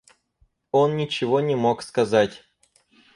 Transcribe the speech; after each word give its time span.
Он 0.71 0.97
ничего 0.97 1.41
не 1.41 1.53
мог 1.53 1.83
сказать. 1.83 2.41